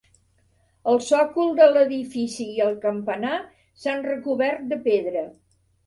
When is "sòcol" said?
1.09-1.53